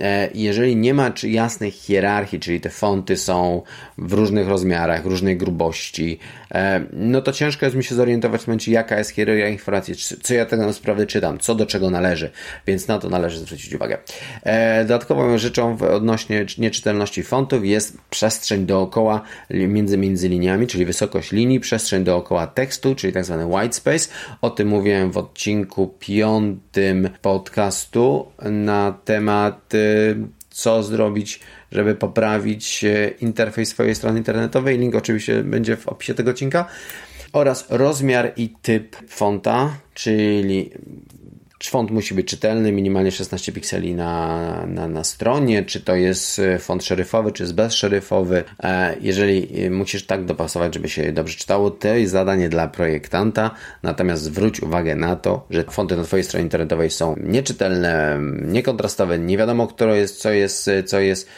E, 0.00 0.28
jeżeli 0.34 0.76
nie 0.76 0.94
ma 0.94 1.10
czy 1.10 1.30
jasnej 1.30 1.70
hierarchii, 1.70 2.40
czyli 2.40 2.60
te 2.60 2.70
fonty 2.70 3.16
są 3.16 3.62
w 3.98 4.12
różnych 4.12 4.48
rozmiarach, 4.48 5.04
różnej 5.04 5.36
grubości, 5.36 6.18
e, 6.54 6.84
no 6.92 7.22
to 7.22 7.32
ciężko 7.32 7.66
jest 7.66 7.76
mi 7.76 7.84
się 7.84 7.94
zorientować 7.94 8.42
w 8.42 8.46
momencie, 8.46 8.72
jaka 8.72 8.98
jest 8.98 9.10
hierarchia 9.10 9.48
informacji, 9.48 9.94
co 10.22 10.34
ja 10.34 10.46
tak 10.46 10.60
naprawdę 10.60 11.06
czytam, 11.06 11.38
co 11.38 11.54
do 11.54 11.66
czego 11.66 11.90
należy, 11.90 12.30
więc 12.66 12.88
na 12.88 12.98
to 12.98 13.08
należy 13.08 13.38
zwrócić 13.38 13.74
uwagę. 13.74 13.98
E, 14.42 14.84
dodatkową 14.84 15.38
rzeczą 15.38 15.78
odnośnie 15.78 16.46
nieczytelności 16.58 17.22
fontów 17.22 17.66
jest 17.66 17.98
przestrzeń 18.10 18.66
dookoła 18.66 19.22
między, 19.50 19.98
między 19.98 20.28
liniami, 20.28 20.66
czyli 20.66 20.84
wysokość 20.84 21.32
linii, 21.32 21.60
przestrzeń 21.60 22.04
dookoła 22.04 22.46
tekstu, 22.46 22.94
czyli 22.94 23.12
tak 23.12 23.24
zwany 23.24 23.46
white 23.46 23.72
space. 23.72 24.08
O 24.42 24.50
tym 24.50 24.68
mówiłem 24.68 25.10
w 25.10 25.16
odcinku 25.16 25.94
piątym 25.98 27.08
podcastu 27.22 28.26
na 28.42 28.98
temat 29.04 29.74
co 30.50 30.82
zrobić, 30.82 31.40
żeby 31.72 31.94
poprawić 31.94 32.84
e, 32.84 33.08
interfejs 33.20 33.68
swojej 33.68 33.94
strony 33.94 34.18
internetowej. 34.18 34.78
Link 34.78 34.94
oczywiście 34.94 35.42
będzie 35.42 35.76
w 35.76 35.88
opisie 35.88 36.14
tego 36.14 36.30
odcinka. 36.30 36.66
Oraz 37.32 37.66
rozmiar 37.70 38.32
i 38.36 38.48
typ 38.62 38.96
fonta, 39.08 39.76
czyli 39.94 40.70
font 41.68 41.90
musi 41.90 42.14
być 42.14 42.26
czytelny, 42.26 42.72
minimalnie 42.72 43.10
16 43.12 43.52
pikseli 43.52 43.94
na, 43.94 44.66
na, 44.66 44.88
na 44.88 45.04
stronie, 45.04 45.62
czy 45.62 45.80
to 45.80 45.94
jest 45.94 46.38
e, 46.38 46.58
font 46.58 46.84
szeryfowy, 46.84 47.32
czy 47.32 47.42
jest 47.42 47.54
bezszeryfowy. 47.54 48.44
E, 48.62 48.96
jeżeli 49.00 49.70
musisz 49.70 50.06
tak 50.06 50.24
dopasować, 50.24 50.74
żeby 50.74 50.88
się 50.88 51.12
dobrze 51.12 51.36
czytało, 51.38 51.70
to 51.70 51.88
jest 51.88 52.12
zadanie 52.12 52.48
dla 52.48 52.68
projektanta, 52.68 53.50
natomiast 53.82 54.22
zwróć 54.22 54.60
uwagę 54.62 54.96
na 54.96 55.16
to, 55.16 55.46
że 55.50 55.64
fonty 55.64 55.96
na 55.96 56.04
Twojej 56.04 56.24
stronie 56.24 56.44
internetowej 56.44 56.90
są 56.90 57.14
nieczytelne, 57.22 58.20
niekontrastowe, 58.42 59.18
nie 59.18 59.38
wiadomo, 59.38 59.66
które 59.66 59.98
jest, 59.98 60.20
co 60.20 60.30
jest, 60.30 60.70
co 60.86 61.00
jest 61.00 61.28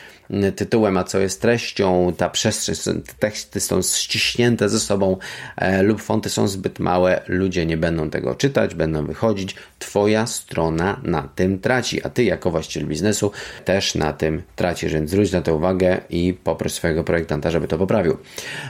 tytułem, 0.56 0.96
a 0.96 1.04
co 1.04 1.18
jest 1.18 1.42
treścią, 1.42 2.12
ta 2.16 2.30
przestrzeń, 2.30 3.02
te 3.02 3.12
teksty 3.18 3.60
są 3.60 3.82
ściśnięte 3.82 4.68
ze 4.68 4.80
sobą 4.80 5.16
e, 5.56 5.82
lub 5.82 6.02
fonty 6.02 6.30
są 6.30 6.48
zbyt 6.48 6.78
małe, 6.78 7.20
ludzie 7.28 7.66
nie 7.66 7.76
będą 7.76 8.10
tego 8.10 8.34
czytać, 8.34 8.74
będą 8.74 9.06
wychodzić. 9.06 9.56
Twoja 9.78 10.26
strona 10.26 11.00
na 11.02 11.28
tym 11.34 11.58
traci, 11.58 12.02
a 12.02 12.08
ty 12.10 12.24
jako 12.24 12.50
właściciel 12.50 12.86
biznesu 12.86 13.30
też 13.64 13.94
na 13.94 14.12
tym 14.12 14.42
tracisz, 14.56 14.92
więc 14.92 15.10
zwróć 15.10 15.32
na 15.32 15.42
to 15.42 15.56
uwagę 15.56 16.00
i 16.10 16.34
poproś 16.44 16.72
swojego 16.72 17.04
projektanta, 17.04 17.50
żeby 17.50 17.68
to 17.68 17.78
poprawił. 17.78 18.16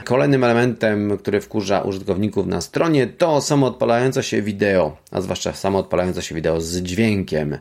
Kolejnym 0.05 0.43
elementem, 0.43 1.17
który 1.17 1.41
wkurza 1.41 1.81
użytkowników 1.81 2.47
na 2.47 2.61
stronie 2.61 3.07
to 3.07 3.41
samoodpalające 3.41 4.23
się 4.23 4.41
wideo, 4.41 4.97
a 5.11 5.21
zwłaszcza 5.21 5.53
samoodpalające 5.53 6.21
się 6.21 6.35
wideo 6.35 6.61
z 6.61 6.77
dźwiękiem. 6.77 7.57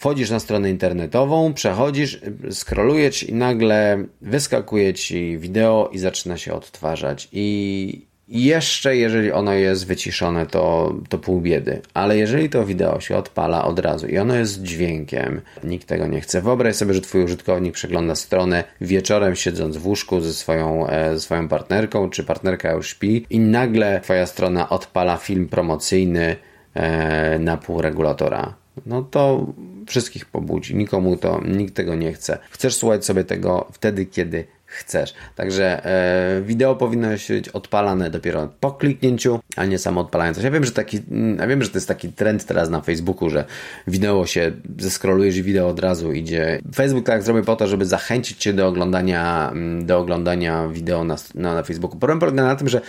Wchodzisz 0.00 0.30
na 0.30 0.40
stronę 0.40 0.70
internetową, 0.70 1.54
przechodzisz, 1.54 2.20
scrollujesz 2.50 3.22
i 3.22 3.34
nagle 3.34 4.04
wyskakuje 4.20 4.94
ci 4.94 5.38
wideo 5.38 5.90
i 5.92 5.98
zaczyna 5.98 6.36
się 6.36 6.52
odtwarzać. 6.52 7.28
I 7.32 8.06
jeszcze 8.28 8.96
jeżeli 8.96 9.32
ono 9.32 9.52
jest 9.52 9.86
wyciszone, 9.86 10.46
to, 10.46 10.94
to 11.08 11.18
pół 11.18 11.40
biedy. 11.40 11.82
Ale 11.94 12.16
jeżeli 12.16 12.50
to 12.50 12.66
wideo 12.66 13.00
się 13.00 13.16
odpala 13.16 13.64
od 13.64 13.78
razu 13.78 14.06
i 14.06 14.18
ono 14.18 14.34
jest 14.34 14.62
dźwiękiem, 14.62 15.40
nikt 15.64 15.88
tego 15.88 16.06
nie 16.06 16.20
chce. 16.20 16.42
Wyobraź 16.42 16.76
sobie, 16.76 16.94
że 16.94 17.00
twój 17.00 17.24
użytkownik 17.24 17.74
przegląda 17.74 18.14
stronę 18.14 18.64
wieczorem 18.80 19.36
siedząc 19.36 19.76
w 19.76 19.86
łóżku 19.86 20.20
ze 20.20 20.34
swoją, 20.34 20.86
e, 20.86 21.14
ze 21.14 21.20
swoją 21.20 21.48
partnerką, 21.48 22.10
czy 22.10 22.24
partnerka 22.24 22.72
już 22.72 22.88
śpi 22.88 23.26
i 23.30 23.40
nagle 23.40 24.00
twoja 24.00 24.26
strona 24.26 24.68
odpala 24.68 25.16
film 25.16 25.48
promocyjny 25.48 26.36
e, 26.74 27.38
na 27.38 27.56
pół 27.56 27.82
regulatora 27.82 28.59
no 28.86 29.02
to 29.02 29.46
wszystkich 29.86 30.24
pobudzi. 30.24 30.74
Nikomu 30.74 31.16
to, 31.16 31.40
nikt 31.48 31.74
tego 31.74 31.94
nie 31.94 32.12
chce. 32.12 32.38
Chcesz 32.50 32.76
słuchać 32.76 33.04
sobie 33.04 33.24
tego 33.24 33.66
wtedy, 33.72 34.06
kiedy 34.06 34.44
chcesz. 34.70 35.14
Także 35.36 35.84
e, 35.86 36.42
wideo 36.42 36.76
powinno 36.76 37.08
być 37.28 37.48
odpalane 37.48 38.10
dopiero 38.10 38.48
po 38.60 38.72
kliknięciu, 38.72 39.40
a 39.56 39.64
nie 39.64 39.78
samo 39.78 40.00
odpalające. 40.00 40.42
Ja 40.42 40.50
wiem, 40.50 40.64
że 40.64 40.72
taki, 40.72 41.00
ja 41.38 41.46
wiem, 41.46 41.62
że 41.62 41.68
to 41.68 41.76
jest 41.76 41.88
taki 41.88 42.12
trend 42.12 42.44
teraz 42.44 42.70
na 42.70 42.80
Facebooku, 42.80 43.30
że 43.30 43.44
wideo 43.86 44.26
się 44.26 44.52
zeskrolujesz 44.78 45.36
i 45.36 45.42
wideo 45.42 45.68
od 45.68 45.80
razu 45.80 46.12
idzie. 46.12 46.60
Facebook 46.74 47.06
tak 47.06 47.22
zrobię 47.22 47.42
po 47.42 47.56
to, 47.56 47.66
żeby 47.66 47.86
zachęcić 47.86 48.38
cię 48.38 48.52
do 48.52 48.68
oglądania, 48.68 49.50
mm, 49.52 49.86
do 49.86 49.98
oglądania 49.98 50.68
wideo 50.68 51.04
na, 51.04 51.16
na, 51.34 51.54
na 51.54 51.62
Facebooku. 51.62 51.98
Problem 51.98 52.18
polega 52.18 52.42
na 52.42 52.56
tym, 52.56 52.68
że 52.68 52.80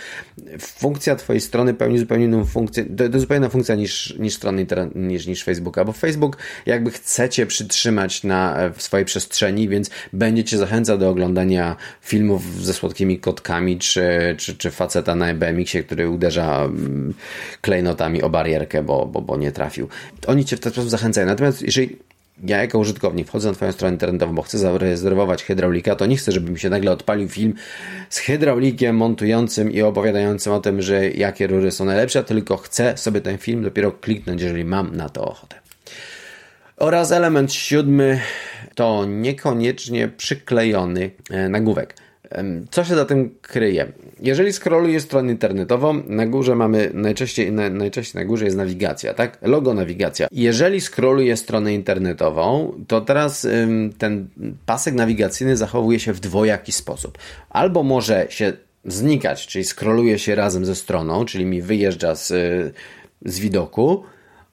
funkcja 0.58 1.16
twojej 1.16 1.40
strony 1.40 1.74
pełni 1.74 1.98
zupełnie 1.98 2.24
inną 2.24 2.44
funkcję, 2.44 2.84
to, 2.84 3.08
to 3.08 3.20
zupełnie 3.20 3.38
inna 3.38 3.48
funkcja 3.48 3.74
niż, 3.74 4.14
niż 4.18 4.34
strony 4.34 4.66
niż, 4.94 5.26
niż 5.26 5.44
Facebooka, 5.44 5.84
bo 5.84 5.92
Facebook 5.92 6.36
jakby 6.66 6.90
chcecie 6.90 7.46
przytrzymać 7.46 8.24
na 8.24 8.56
w 8.74 8.82
swojej 8.82 9.06
przestrzeni, 9.06 9.68
więc 9.68 9.90
będzie 10.12 10.44
cię 10.44 10.58
zachęcał 10.58 10.98
do 10.98 11.08
oglądania 11.08 11.71
filmów 12.00 12.64
ze 12.64 12.74
słodkimi 12.74 13.18
kotkami, 13.18 13.78
czy, 13.78 14.34
czy, 14.38 14.56
czy 14.56 14.70
faceta 14.70 15.14
na 15.14 15.34
BMX-ie, 15.34 15.84
który 15.84 16.08
uderza 16.08 16.64
mm, 16.64 17.14
klejnotami 17.60 18.22
o 18.22 18.30
barierkę, 18.30 18.82
bo, 18.82 19.06
bo, 19.06 19.20
bo 19.20 19.36
nie 19.36 19.52
trafił. 19.52 19.88
Oni 20.26 20.44
cię 20.44 20.56
w 20.56 20.60
ten 20.60 20.72
sposób 20.72 20.90
zachęcają. 20.90 21.26
Natomiast 21.26 21.62
jeżeli 21.62 21.96
ja 22.44 22.62
jako 22.62 22.78
użytkownik 22.78 23.28
wchodzę 23.28 23.48
na 23.48 23.54
Twoją 23.54 23.72
stronę 23.72 23.92
internetową, 23.92 24.34
bo 24.34 24.42
chcę 24.42 24.58
zarezerwować 24.58 25.44
hydraulika, 25.44 25.96
to 25.96 26.06
nie 26.06 26.16
chcę, 26.16 26.32
żeby 26.32 26.50
mi 26.50 26.58
się 26.58 26.70
nagle 26.70 26.92
odpalił 26.92 27.28
film 27.28 27.54
z 28.10 28.18
hydraulikiem 28.18 28.96
montującym 28.96 29.72
i 29.72 29.82
opowiadającym 29.82 30.52
o 30.52 30.60
tym, 30.60 30.82
że 30.82 31.10
jakie 31.10 31.46
rury 31.46 31.70
są 31.70 31.84
najlepsze, 31.84 32.24
tylko 32.24 32.56
chcę 32.56 32.96
sobie 32.96 33.20
ten 33.20 33.38
film 33.38 33.62
dopiero 33.62 33.92
kliknąć, 33.92 34.42
jeżeli 34.42 34.64
mam 34.64 34.96
na 34.96 35.08
to 35.08 35.24
ochotę. 35.24 35.61
Oraz 36.82 37.12
element 37.12 37.52
siódmy 37.52 38.20
to 38.74 39.04
niekoniecznie 39.04 40.08
przyklejony 40.08 41.10
e, 41.30 41.48
nagłówek. 41.48 41.96
Co 42.70 42.84
się 42.84 42.94
za 42.94 43.04
tym 43.04 43.34
kryje? 43.42 43.92
Jeżeli 44.20 44.52
scrolluję 44.52 45.00
stronę 45.00 45.32
internetową, 45.32 46.02
na 46.06 46.26
górze 46.26 46.54
mamy 46.54 46.90
najczęściej, 46.94 47.52
na, 47.52 47.70
najczęściej 47.70 48.22
na 48.22 48.28
górze 48.28 48.44
jest 48.44 48.56
nawigacja, 48.56 49.14
tak? 49.14 49.38
Logo 49.42 49.74
nawigacja. 49.74 50.28
Jeżeli 50.32 50.80
scrolluję 50.80 51.36
stronę 51.36 51.74
internetową, 51.74 52.72
to 52.88 53.00
teraz 53.00 53.44
ym, 53.44 53.92
ten 53.98 54.28
pasek 54.66 54.94
nawigacyjny 54.94 55.56
zachowuje 55.56 56.00
się 56.00 56.12
w 56.12 56.20
dwojaki 56.20 56.72
sposób. 56.72 57.18
Albo 57.50 57.82
może 57.82 58.26
się 58.28 58.52
znikać, 58.84 59.46
czyli 59.46 59.64
scrolluje 59.64 60.18
się 60.18 60.34
razem 60.34 60.64
ze 60.64 60.74
stroną, 60.74 61.24
czyli 61.24 61.44
mi 61.44 61.62
wyjeżdża 61.62 62.14
z, 62.14 62.32
z 63.24 63.38
widoku, 63.38 64.04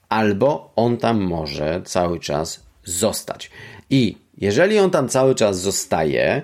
albo 0.10 0.74
on 0.76 0.98
tam 0.98 1.22
może 1.22 1.82
cały 1.86 2.20
czas 2.20 2.66
zostać. 2.84 3.52
I 3.90 4.18
jeżeli 4.38 4.80
on 4.80 4.92
tam 4.92 5.10
cały 5.10 5.36
czas 5.36 5.62
zostaje, 5.62 6.42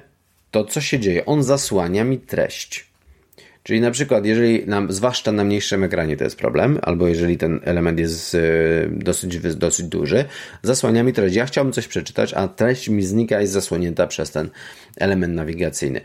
to 0.51 0.65
co 0.65 0.81
się 0.81 0.99
dzieje? 0.99 1.25
On 1.25 1.43
zasłania 1.43 2.03
mi 2.03 2.19
treść. 2.19 2.95
Czyli 3.63 3.81
na 3.81 3.91
przykład, 3.91 4.25
jeżeli 4.25 4.67
nam, 4.67 4.91
zwłaszcza 4.91 5.31
na 5.31 5.43
mniejszym 5.43 5.83
ekranie 5.83 6.17
to 6.17 6.23
jest 6.23 6.37
problem, 6.37 6.79
albo 6.81 7.07
jeżeli 7.07 7.37
ten 7.37 7.59
element 7.63 7.99
jest 7.99 8.35
e, 8.35 8.39
dosyć, 8.89 9.39
dosyć 9.39 9.85
duży, 9.85 10.25
zasłania 10.63 11.03
mi 11.03 11.13
treść. 11.13 11.35
Ja 11.35 11.45
chciałbym 11.45 11.73
coś 11.73 11.87
przeczytać, 11.87 12.33
a 12.33 12.47
treść 12.47 12.89
mi 12.89 13.03
znika 13.03 13.39
i 13.39 13.41
jest 13.41 13.53
zasłonięta 13.53 14.07
przez 14.07 14.31
ten 14.31 14.49
element 14.97 15.35
nawigacyjny. 15.35 16.01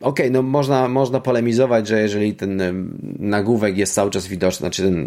Okej, 0.00 0.26
okay, 0.26 0.30
no 0.30 0.42
można, 0.42 0.88
można 0.88 1.20
polemizować, 1.20 1.88
że 1.88 2.00
jeżeli 2.00 2.34
ten 2.34 2.62
nagłówek 3.18 3.78
jest 3.78 3.94
cały 3.94 4.10
czas 4.10 4.26
widoczny, 4.26 4.58
znaczy 4.58 4.82
ten 4.82 5.06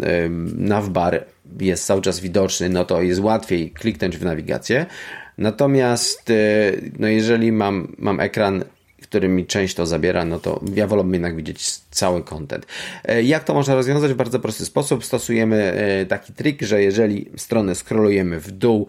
navbar 0.56 1.24
jest 1.60 1.86
cały 1.86 2.02
czas 2.02 2.20
widoczny, 2.20 2.68
no 2.68 2.84
to 2.84 3.02
jest 3.02 3.20
łatwiej 3.20 3.70
kliknąć 3.70 4.16
w 4.16 4.24
nawigację, 4.24 4.86
Natomiast 5.38 6.32
no 6.98 7.08
jeżeli 7.08 7.52
mam, 7.52 7.94
mam 7.98 8.20
ekran 8.20 8.64
który 9.08 9.28
mi 9.28 9.46
część 9.46 9.74
to 9.74 9.86
zabiera, 9.86 10.24
no 10.24 10.38
to 10.38 10.60
ja 10.74 10.86
wolałbym 10.86 11.14
jednak 11.14 11.36
widzieć 11.36 11.70
cały 11.90 12.22
content. 12.22 12.66
E, 13.04 13.22
jak 13.22 13.44
to 13.44 13.54
można 13.54 13.74
rozwiązać? 13.74 14.12
W 14.12 14.16
bardzo 14.16 14.40
prosty 14.40 14.64
sposób. 14.64 15.04
Stosujemy 15.04 15.56
e, 15.56 16.06
taki 16.06 16.32
trik, 16.32 16.62
że 16.62 16.82
jeżeli 16.82 17.30
stronę 17.36 17.74
scrollujemy 17.74 18.40
w 18.40 18.50
dół, 18.50 18.86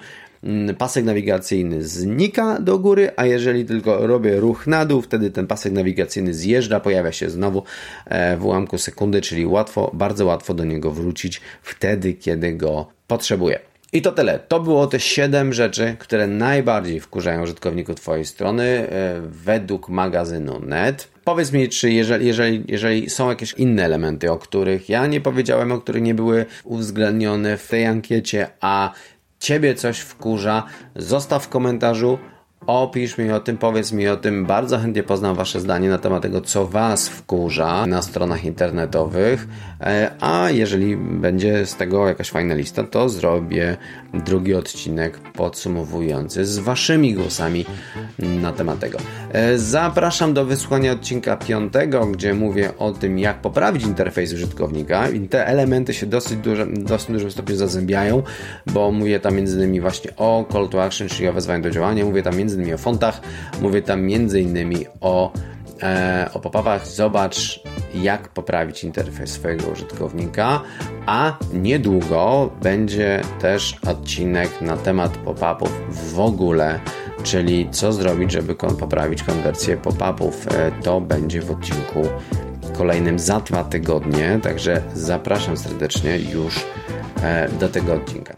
pasek 0.77 1.05
nawigacyjny 1.05 1.83
znika 1.83 2.59
do 2.59 2.79
góry, 2.79 3.11
a 3.15 3.25
jeżeli 3.25 3.65
tylko 3.65 4.07
robię 4.07 4.39
ruch 4.39 4.67
na 4.67 4.85
dół, 4.85 5.01
wtedy 5.01 5.31
ten 5.31 5.47
pasek 5.47 5.73
nawigacyjny 5.73 6.33
zjeżdża, 6.33 6.79
pojawia 6.79 7.11
się 7.11 7.29
znowu 7.29 7.63
e, 8.05 8.37
w 8.37 8.45
ułamku 8.45 8.77
sekundy, 8.77 9.21
czyli 9.21 9.45
łatwo, 9.45 9.91
bardzo 9.93 10.25
łatwo 10.25 10.53
do 10.53 10.65
niego 10.65 10.91
wrócić 10.91 11.41
wtedy, 11.61 12.13
kiedy 12.13 12.53
go 12.53 12.87
potrzebuję. 13.07 13.59
I 13.93 14.01
to 14.01 14.11
tyle. 14.11 14.39
To 14.39 14.59
było 14.59 14.87
te 14.87 14.99
7 14.99 15.53
rzeczy, 15.53 15.95
które 15.99 16.27
najbardziej 16.27 16.99
wkurzają 16.99 17.43
użytkowników 17.43 17.95
Twojej 17.95 18.25
strony 18.25 18.63
e, 18.63 19.21
według 19.25 19.89
magazynu 19.89 20.59
net. 20.59 21.07
Powiedz 21.23 21.51
mi, 21.51 21.69
czy 21.69 21.91
jeżeli, 21.91 22.27
jeżeli, 22.27 22.63
jeżeli 22.67 23.09
są 23.09 23.29
jakieś 23.29 23.53
inne 23.53 23.85
elementy, 23.85 24.31
o 24.31 24.37
których 24.37 24.89
ja 24.89 25.07
nie 25.07 25.21
powiedziałem, 25.21 25.71
o 25.71 25.81
których 25.81 26.03
nie 26.03 26.13
były 26.13 26.45
uwzględnione 26.63 27.57
w 27.57 27.67
tej 27.67 27.85
ankiecie, 27.85 28.47
a 28.61 28.93
Ciebie 29.39 29.75
coś 29.75 29.99
wkurza, 29.99 30.63
zostaw 30.95 31.45
w 31.45 31.49
komentarzu 31.49 32.17
Opisz 32.67 33.17
mi 33.17 33.31
o 33.31 33.39
tym, 33.39 33.57
powiedz 33.57 33.91
mi 33.91 34.07
o 34.07 34.17
tym. 34.17 34.45
Bardzo 34.45 34.77
chętnie 34.77 35.03
poznam 35.03 35.35
Wasze 35.35 35.59
zdanie 35.59 35.89
na 35.89 35.97
temat 35.97 36.23
tego, 36.23 36.41
co 36.41 36.67
Was 36.67 37.09
wkurza 37.09 37.85
na 37.87 38.01
stronach 38.01 38.45
internetowych. 38.45 39.47
E, 39.81 40.11
a 40.19 40.49
jeżeli 40.49 40.97
będzie 40.97 41.65
z 41.65 41.75
tego 41.75 42.07
jakaś 42.07 42.29
fajna 42.29 42.55
lista, 42.55 42.83
to 42.83 43.09
zrobię 43.09 43.77
drugi 44.13 44.55
odcinek 44.55 45.19
podsumowujący 45.19 46.45
z 46.45 46.59
Waszymi 46.59 47.13
głosami 47.13 47.65
na 48.19 48.51
temat 48.51 48.79
tego. 48.79 48.97
E, 49.31 49.57
zapraszam 49.57 50.33
do 50.33 50.45
wysłuchania 50.45 50.91
odcinka 50.91 51.37
piątego, 51.37 52.05
gdzie 52.05 52.33
mówię 52.33 52.77
o 52.77 52.91
tym, 52.91 53.19
jak 53.19 53.41
poprawić 53.41 53.83
interfejs 53.83 54.33
użytkownika. 54.33 55.09
I 55.09 55.27
te 55.27 55.47
elementy 55.47 55.93
się 55.93 56.05
dosyć, 56.05 56.39
duże, 56.39 56.67
dosyć 56.67 57.11
dużym 57.11 57.31
stopniu 57.31 57.55
zazębiają, 57.55 58.23
bo 58.65 58.91
mówię 58.91 59.19
tam 59.19 59.39
innymi 59.39 59.81
właśnie 59.81 60.15
o 60.17 60.45
call 60.51 60.69
to 60.69 60.83
action, 60.83 61.09
czyli 61.09 61.27
o 61.27 61.33
wezwaniu 61.33 61.63
do 61.63 61.69
działania. 61.69 62.05
Mówię 62.05 62.23
tam 62.23 62.39
innymi 62.39 62.73
o 62.73 62.77
fontach, 62.77 63.21
mówię 63.61 63.81
tam 63.81 64.09
innymi 64.09 64.85
o, 65.01 65.33
e, 65.83 66.29
o 66.33 66.39
pop-upach. 66.39 66.87
Zobacz, 66.87 67.63
jak 67.93 68.29
poprawić 68.29 68.83
interfejs 68.83 69.31
swojego 69.31 69.67
użytkownika, 69.67 70.61
a 71.05 71.37
niedługo 71.53 72.49
będzie 72.61 73.21
też 73.39 73.77
odcinek 73.87 74.61
na 74.61 74.77
temat 74.77 75.17
pop-upów 75.17 75.71
w 76.13 76.19
ogóle, 76.19 76.79
czyli 77.23 77.69
co 77.71 77.93
zrobić, 77.93 78.31
żeby 78.31 78.55
poprawić 78.55 79.23
konwersję 79.23 79.77
pop-upów. 79.77 80.47
E, 80.47 80.71
to 80.83 81.01
będzie 81.01 81.41
w 81.41 81.51
odcinku 81.51 82.07
kolejnym 82.77 83.19
za 83.19 83.39
dwa 83.39 83.63
tygodnie, 83.63 84.39
także 84.43 84.81
zapraszam 84.93 85.57
serdecznie 85.57 86.17
już 86.17 86.65
e, 87.23 87.49
do 87.49 87.69
tego 87.69 87.93
odcinka. 87.93 88.33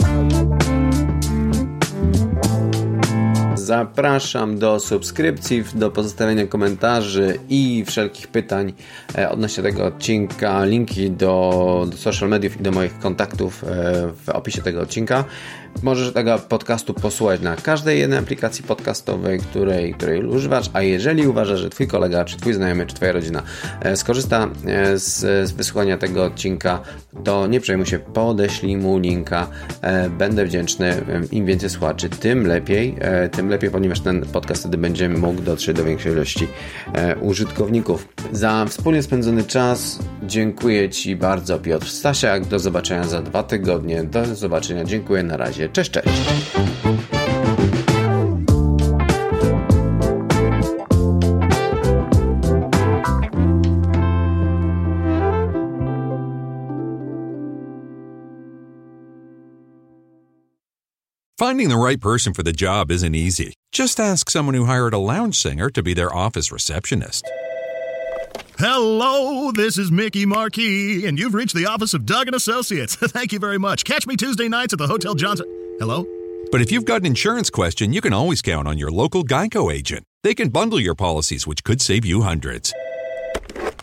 Zapraszam 3.72 4.60
do 4.60 4.80
subskrypcji, 4.80 5.63
do 5.75 5.92
pozostawienia 5.92 6.48
komentarzy 6.48 7.40
i 7.50 7.84
wszelkich 7.88 8.28
pytań 8.28 8.74
e, 9.18 9.30
odnośnie 9.30 9.63
tego 9.63 9.86
odcinka. 9.86 10.66
Linki 10.66 11.12
do, 11.12 11.88
do 11.92 11.98
social 11.98 12.30
mediów 12.30 12.60
i 12.60 12.63
do 12.63 12.72
moich 12.72 13.00
kontaktów 13.00 13.63
e, 13.63 13.68
w 14.25 14.30
opisie 14.30 14.62
tego 14.62 14.82
odcinka. 14.82 15.24
Możesz 15.84 16.13
tego 16.13 16.40
podcastu 16.40 16.94
posłuchać 16.94 17.42
na 17.42 17.56
każdej 17.56 18.00
jednej 18.00 18.20
aplikacji 18.20 18.63
podcastowej, 18.63 19.40
której, 19.40 19.94
której 19.94 20.25
używasz, 20.25 20.70
a 20.74 20.82
jeżeli 20.82 21.28
uważasz, 21.28 21.60
że 21.60 21.70
Twój 21.70 21.88
kolega, 21.88 22.25
czy 22.25 22.38
Twój 22.38 22.54
znajomy, 22.54 22.86
czy 22.86 22.96
Twoja 22.96 23.12
rodzina 23.12 23.44
e, 23.82 23.98
skorzysta 23.98 24.50
e, 24.66 24.98
z, 24.98 25.20
z 25.50 25.51
wysłuchania 25.51 25.98
tego 25.98 26.25
odcinka, 26.25 26.79
to 27.24 27.48
nie 27.48 27.60
przejmuj 27.60 27.86
się, 27.86 28.00
podeślij 28.00 28.77
mu 28.77 28.98
linka. 29.00 29.48
E, 29.81 30.10
będę 30.10 30.46
wdzięczny. 30.46 31.01
Im 31.31 31.46
więcej 31.46 31.70
słuchaczy, 31.70 32.10
tym 32.10 32.48
lepiej. 32.48 32.96
Tym 33.31 33.50
lepiej, 33.50 33.72
ponieważ 33.72 34.00
ten 34.00 34.25
podcast 34.25 34.62
wtedy 34.62 34.77
będzie 34.77 35.10
mógł 35.10 35.42
dotrzeć 35.42 35.77
do 35.77 35.84
większej 35.84 36.14
ilości 36.14 36.48
użytkowników. 37.22 38.07
Za 38.31 38.66
wspólnie 38.70 39.03
spędzony 39.03 39.44
czas 39.44 40.00
dziękuję 40.24 40.90
Ci 40.90 41.16
bardzo, 41.16 41.60
Piotr 41.60 41.88
Stasiak. 41.88 42.46
Do 42.46 42.60
zobaczenia 42.60 43.03
za 43.03 43.22
dwa 43.22 43.44
tygodnie. 43.44 44.03
Do 44.03 44.36
zobaczenia. 44.36 44.84
Dziękuję. 44.84 45.24
Na 45.24 45.38
razie. 45.38 45.61
Cześć, 45.70 45.92
cześć. 45.92 46.08
Finding 61.38 61.70
the 61.70 61.78
right 61.78 62.00
person 62.00 62.34
for 62.34 62.44
the 62.44 62.54
job 62.54 62.92
isn't 62.92 63.16
easy. 63.16 63.54
Just 63.72 64.00
ask 64.00 64.30
someone 64.30 64.54
who 64.54 64.66
hired 64.66 64.94
a 64.94 65.00
lounge 65.00 65.36
singer 65.36 65.72
to 65.72 65.82
be 65.82 65.96
their 65.96 66.14
office 66.14 66.52
receptionist. 66.52 67.24
Hello, 68.64 69.52
this 69.52 69.80
is 69.80 69.92
Mickey 69.92 70.24
Marquis, 70.24 71.08
and 71.08 71.18
you've 71.18 71.34
reached 71.34 71.56
the 71.56 71.66
office 71.66 71.96
of 71.96 72.06
Doug 72.06 72.28
and 72.28 72.36
Associates. 72.36 72.96
Thank 73.00 73.34
you 73.34 73.40
very 73.40 73.58
much. 73.58 73.84
Catch 73.84 74.06
me 74.06 74.16
Tuesday 74.16 74.48
nights 74.48 74.72
at 74.72 74.78
the 74.78 74.86
Hotel 74.86 75.16
Johnson. 75.16 75.48
Hello? 75.80 76.06
But 76.52 76.62
if 76.62 76.72
you've 76.72 76.86
got 76.86 77.02
an 77.02 77.08
insurance 77.08 77.50
question, 77.50 77.92
you 77.92 78.02
can 78.02 78.14
always 78.14 78.44
count 78.44 78.68
on 78.68 78.78
your 78.78 78.92
local 78.92 79.24
Geico 79.24 79.74
agent. 79.74 80.06
They 80.22 80.36
can 80.36 80.50
bundle 80.50 80.80
your 80.80 80.94
policies, 80.94 81.48
which 81.48 81.64
could 81.64 81.82
save 81.82 82.06
you 82.06 82.22
hundreds. 82.22 82.72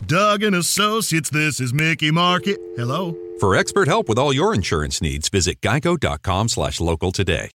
Doug 0.05 0.43
and 0.43 0.55
Associates, 0.55 1.29
this 1.29 1.59
is 1.59 1.73
Mickey 1.73 2.09
Market. 2.09 2.57
Hello? 2.77 3.17
For 3.41 3.57
expert 3.57 3.89
help 3.89 4.07
with 4.07 4.17
all 4.17 4.31
your 4.31 4.53
insurance 4.53 5.01
needs, 5.01 5.27
visit 5.27 5.59
geico.com 5.59 6.47
slash 6.47 6.79
local 6.79 7.11
today. 7.11 7.47